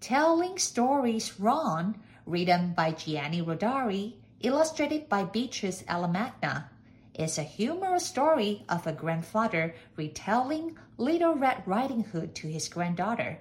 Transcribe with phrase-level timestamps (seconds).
[0.00, 6.70] Telling Stories Wrong, written by Gianni Rodari, illustrated by Beatrice Alemagna,
[7.14, 13.38] is a humorous story of a grandfather retelling Little Red Riding Hood to his granddaughter.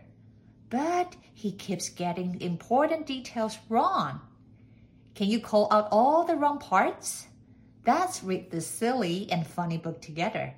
[0.69, 4.21] But he keeps getting important details wrong.
[5.13, 7.27] Can you call out all the wrong parts?
[7.85, 10.53] Let's read this silly and funny book together.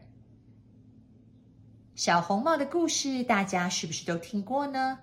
[1.95, 4.99] 小红帽的故事大家是不是都听过呢？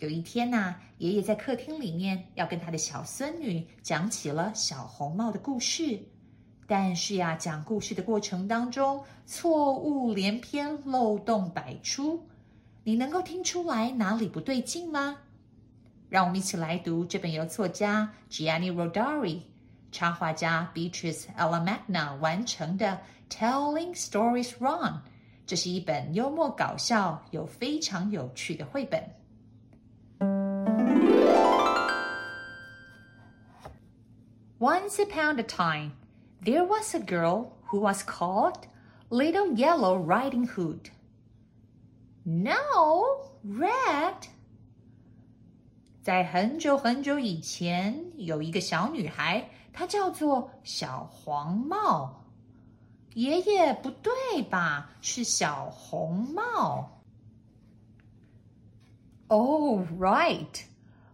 [0.00, 6.00] 有一天呐，爷爷在客厅里面要跟他的小孙女讲起了小红帽的故事，
[6.66, 12.26] 但是呀，讲故事的过程当中错误连篇，漏洞百出，
[12.82, 15.18] 你能够听出来哪里不对劲吗？
[16.08, 19.40] 让我们一起来读这本由作家 Gianni Rodari、
[19.92, 22.98] 插画家 Beatrice Alamagna 完成的
[23.30, 24.92] 《Telling Stories Wrong》，
[25.46, 29.19] 这是一本幽默搞笑又非常有趣的绘本。
[34.59, 35.91] Once upon a time,
[36.41, 38.67] there was a girl who was called
[39.09, 40.89] Little Yellow Riding Hood.
[42.23, 44.27] No, red.
[46.01, 52.23] 在很久很久以前，有一个小女孩，她叫做小黄帽。
[53.13, 54.89] 爷爷，不对吧？
[55.01, 57.01] 是小红帽。
[59.27, 60.63] Oh, right,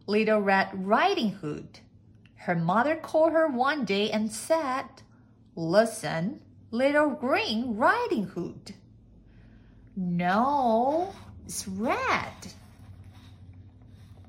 [0.05, 1.79] Little Red Riding Hood.
[2.45, 4.85] Her mother called her one day and said,
[5.55, 6.39] Listen,
[6.71, 8.73] little green riding hood.
[9.95, 11.09] No,
[11.45, 12.51] it's red.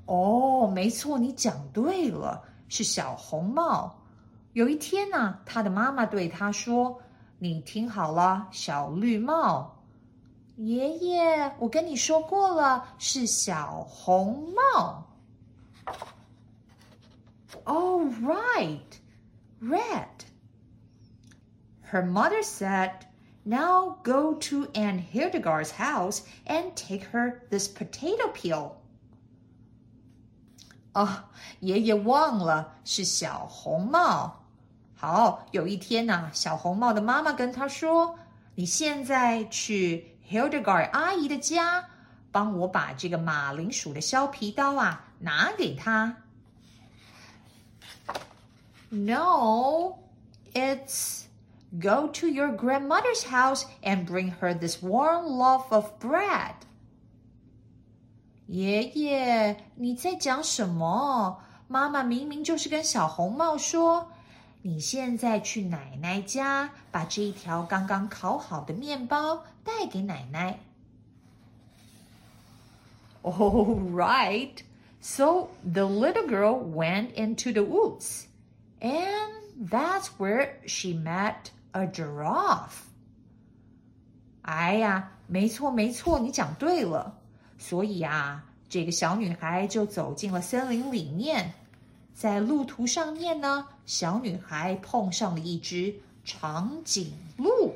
[0.05, 3.95] 哦，没错，你讲对了，是小红帽。
[4.51, 9.73] 有一天呢、啊，他的妈妈对他说：“你听好了，小绿帽。”
[10.57, 15.07] 爷爷，我跟你说过了，是小红帽。
[17.67, 18.99] Oh, right,
[19.61, 20.25] red.
[21.83, 23.05] Her mother said,
[23.45, 28.77] Now go to Aunt Hildegard's house and take her this potato peel.
[30.93, 31.09] 哦，
[31.59, 34.45] 爷爷忘了是小红帽。
[34.95, 41.89] 好，有一天呐、啊，小红帽的妈妈跟他说：“你现在去 Hildegard 阿姨的家，
[42.31, 46.17] 帮我把这个马铃薯的削皮刀啊拿给她。””
[48.91, 49.97] No,
[50.53, 51.23] it's
[51.79, 56.55] go to your grandmother's house and bring her this warm loaf of bread.
[58.47, 61.39] 爷爷，你在讲什么？
[61.67, 64.11] 妈妈明明就是跟小红帽说，
[64.61, 70.59] 你现在去奶奶家，把这一条刚刚烤好的面包带给奶奶。
[73.23, 74.61] Oh, right.
[75.01, 78.25] So the little girl went into the woods.
[78.79, 82.83] And that's where she met a giraffe.
[84.41, 87.17] 哎呀，没错没错，你讲对了。
[87.57, 91.53] 所以啊，这个小女孩就走进了森林里面。
[92.13, 97.73] 在路途上面呢，小女孩碰上了一只长颈鹿。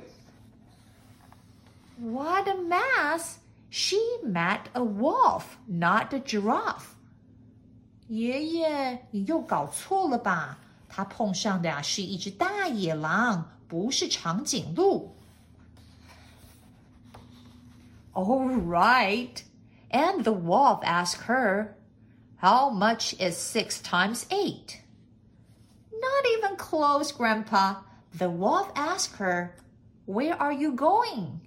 [2.00, 3.38] What a mess!
[3.72, 6.94] She met a wolf, not a giraffe.
[8.07, 10.59] 爷爷，你又搞错了吧？
[10.91, 15.16] 他碰上的呀、啊、是一只大野狼，不是长颈鹿。
[18.13, 19.44] All right.
[19.89, 21.75] And the wolf asked her,
[22.42, 24.81] How much is six times eight?
[25.92, 27.83] Not even close, Grandpa.
[28.18, 29.51] The wolf asked her,
[30.06, 31.39] Where are you going?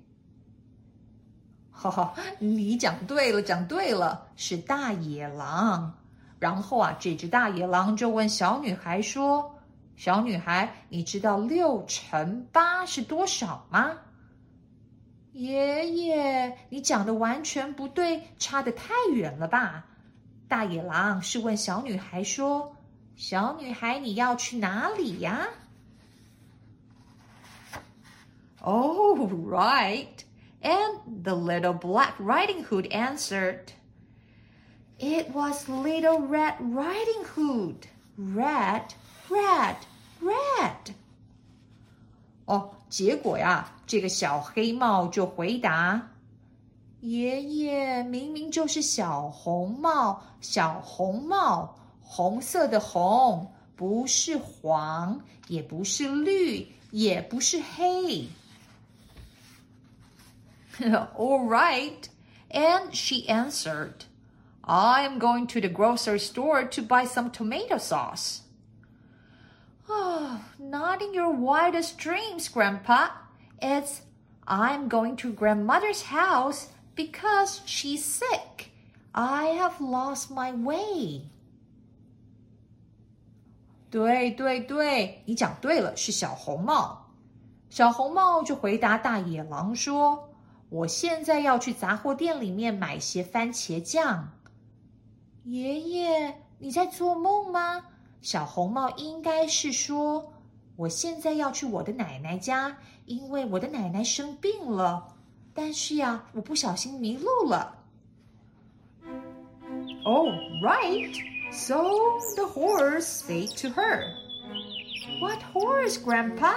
[1.72, 5.94] 哈哈，你讲对了，讲对了，是大野狼。
[6.39, 9.55] 然后啊，这只大野狼就问小女孩说
[9.95, 13.97] ：“小女孩，你知道六乘八是多少吗？”
[15.33, 19.85] 爷爷，你讲的完全不对，差的太远了吧？
[20.47, 22.75] 大野狼是问小女孩说
[23.15, 25.47] ：“小女孩，你要去哪里呀
[28.61, 30.07] ？”Oh, right.
[30.61, 33.73] And the little black riding hood answered.
[34.98, 37.86] It was Little Red Riding Hood.
[38.16, 38.82] Red,
[39.28, 39.76] red,
[40.20, 40.94] red.
[42.44, 55.18] 哦，结果呀，这个小黑帽就回答：“爷爷，明明就是小红帽，小红帽，红色的红，不是黄，
[55.48, 58.28] 也不是绿，也不是黑。”
[61.16, 62.08] All right.
[62.50, 64.04] And she answered,
[64.64, 68.42] I'm going to the grocery store to buy some tomato sauce.
[69.88, 73.08] Oh, not in your wildest dreams, Grandpa.
[73.60, 74.02] It's
[74.46, 78.70] I'm going to grandmother's house because she's sick.
[79.12, 81.22] I have lost my way.
[83.90, 87.10] 对对对，你讲对了，是小红帽。
[87.70, 94.28] 小红帽就回答大野狼说：“我现在要去杂货店里面买些番茄酱。”
[95.45, 97.85] 爷爷，你在做梦吗？
[98.21, 100.33] 小红帽应该是说
[100.75, 102.75] ：“我现在要去我的奶奶家，
[103.05, 105.07] 因为我的奶奶生病了。
[105.53, 107.75] 但是呀，我不小心迷路了。”
[110.03, 110.29] Oh,
[110.63, 111.15] right.
[111.51, 111.83] So
[112.35, 114.01] the horse said to her,
[115.21, 116.55] What horse, Grandpa?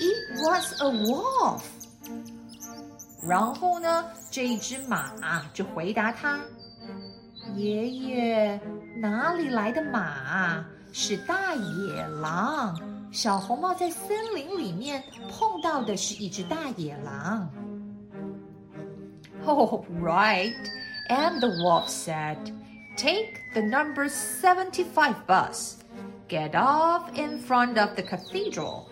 [0.00, 1.62] It was a wolf.
[3.22, 5.12] 然后呢，这一只马
[5.52, 6.40] 就回答他
[7.55, 8.61] ：“爷爷，
[8.97, 10.65] 哪里来的马？
[10.91, 12.77] 是大野狼。
[13.11, 17.49] 小红帽在森林里面碰到的是一只大野狼。”
[19.45, 20.53] Oh, right.
[21.09, 22.37] And the wolf said,
[22.97, 25.77] Take the number 75 bus.
[26.27, 28.89] Get off in front of the cathedral.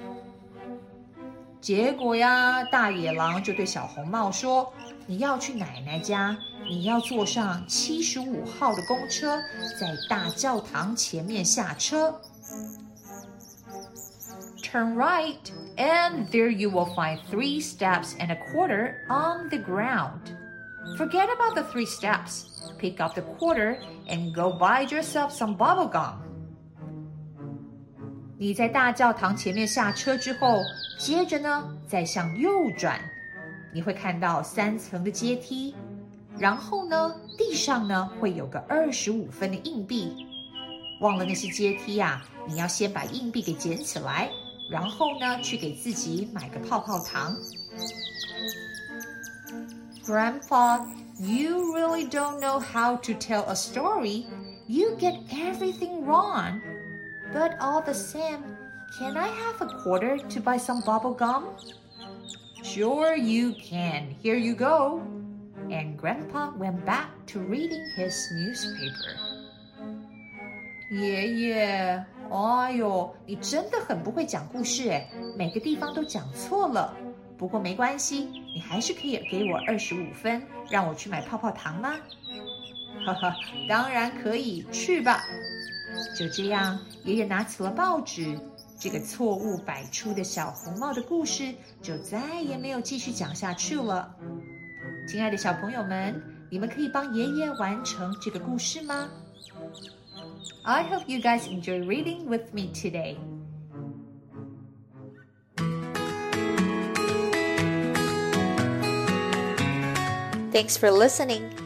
[1.62, 9.38] 结果呀，大野狼就对小红帽说：“你要去奶奶家，你要坐上七十五号的公车，
[9.80, 12.22] 在大教堂前面下车。
[14.62, 15.40] Turn right,
[15.78, 20.20] and there you will find three steps and a quarter on the ground.
[20.98, 22.44] Forget about the three steps.
[22.78, 26.22] Pick up the quarter and go buy yourself some bubble gum.
[28.40, 30.62] 你在大教堂前面下车之后，
[30.98, 33.00] 接着呢，再向右转，
[33.74, 35.74] 你会看到三层的阶梯，
[36.38, 40.28] 然后呢，地上呢会有个二十五分的硬币。
[41.02, 44.30] 忘了那些阶梯呀，你要先把硬币给捡起来，
[44.70, 47.36] 然后呢，去给自己买个泡泡糖。
[50.06, 50.86] Grandpa,
[51.18, 54.26] you really don't know how to tell a story.
[54.68, 56.62] You get everything wrong.
[57.34, 58.44] But all the same,
[58.98, 61.46] can I have a quarter to buy some bubble gum?
[62.64, 64.16] Sure, you can.
[64.22, 65.02] Here you go.
[65.70, 69.16] And Grandpa went back to reading his newspaper.
[70.92, 76.96] 爷爷，哎呦，你真的很不会讲故事诶，每个地方都讲错了。
[77.38, 81.96] 不过没关系，你还是可以给我二十五分，让我去买泡泡糖吗？
[83.05, 83.37] 哈哈，
[83.69, 85.23] 当然可以，去吧。
[86.19, 88.39] 就这样，爷爷拿起了报纸，
[88.79, 94.15] 这个错误百出的小红帽的故事就再也没有继续讲下去了。
[95.09, 99.09] 亲爱的小朋友们，你们可以帮爷爷完成这个故事吗
[100.63, 103.17] ？I hope you guys enjoy reading with me today.
[110.53, 111.60] Thanks for listening.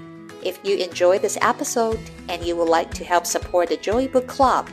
[0.43, 4.27] If you enjoyed this episode and you would like to help support the Joy Book
[4.27, 4.69] Club,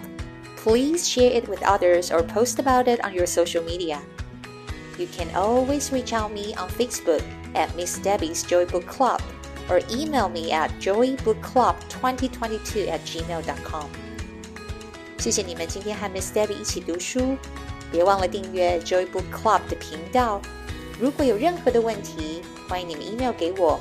[0.56, 4.00] please share it with others or post about it on your social media.
[4.99, 7.23] You can always reach out me on Facebook
[7.54, 9.20] at Miss Debbie's Joy Book Club
[9.68, 13.88] or email me at joybookclub2022 at gmail.com.
[15.18, 17.37] 谢谢你们今天和 Miss Debbie 一起读书，
[17.90, 20.40] 别忘了订阅 Joy Book Club 的频道。
[21.00, 23.80] 如果有任何的问题，欢迎你们 email 给我。